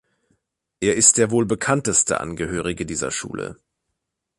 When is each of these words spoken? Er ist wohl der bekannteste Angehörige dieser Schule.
Er 0.79 0.95
ist 0.95 1.19
wohl 1.29 1.45
der 1.45 1.49
bekannteste 1.53 2.19
Angehörige 2.21 2.87
dieser 2.87 3.11
Schule. 3.11 3.59